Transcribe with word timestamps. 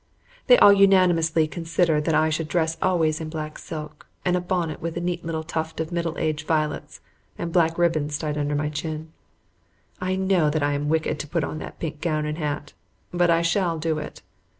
They 0.47 0.57
all 0.57 0.73
unanimously 0.73 1.47
consider 1.47 2.01
that 2.01 2.15
I 2.15 2.31
should 2.31 2.47
dress 2.47 2.75
always 2.81 3.21
in 3.21 3.29
black 3.29 3.59
silk, 3.59 4.07
and 4.25 4.35
a 4.35 4.41
bonnet 4.41 4.81
with 4.81 4.97
a 4.97 4.99
neat 4.99 5.23
little 5.23 5.43
tuft 5.43 5.79
of 5.79 5.91
middle 5.91 6.17
aged 6.17 6.47
violets, 6.47 7.01
and 7.37 7.53
black 7.53 7.77
ribbons 7.77 8.17
tied 8.17 8.35
under 8.35 8.55
my 8.55 8.69
chin. 8.69 9.11
I 9.99 10.15
know 10.15 10.49
I 10.59 10.73
am 10.73 10.89
wicked 10.89 11.19
to 11.19 11.27
put 11.27 11.43
on 11.43 11.59
that 11.59 11.77
pink 11.79 12.01
gown 12.01 12.25
and 12.25 12.39
hat, 12.39 12.73
but 13.13 13.29
I 13.29 13.43
shall 13.43 13.77
do 13.77 13.99
it. 13.99 14.23